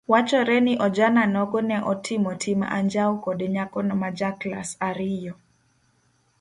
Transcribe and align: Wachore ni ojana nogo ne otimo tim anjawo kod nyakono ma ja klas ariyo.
Wachore 0.07 0.61
ni 0.65 0.75
ojana 0.85 1.23
nogo 1.33 1.59
ne 1.61 1.77
otimo 1.91 2.31
tim 2.41 2.59
anjawo 2.77 3.13
kod 3.23 3.39
nyakono 3.55 3.93
ma 4.01 4.09
ja 4.17 4.29
klas 4.39 4.69
ariyo. 4.89 5.33